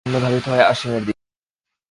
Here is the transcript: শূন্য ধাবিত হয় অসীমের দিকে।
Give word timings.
শূন্য 0.01 0.15
ধাবিত 0.23 0.45
হয় 0.47 0.63
অসীমের 0.65 1.03
দিকে। 1.07 1.23